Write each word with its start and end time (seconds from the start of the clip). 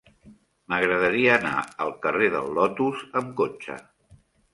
M'agradaria 0.73 1.35
anar 1.39 1.59
al 1.85 1.93
carrer 2.05 2.29
del 2.37 2.49
Lotus 2.55 3.05
amb 3.21 3.37
cotxe. 3.43 3.77